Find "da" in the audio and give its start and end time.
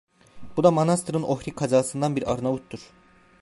0.63-0.71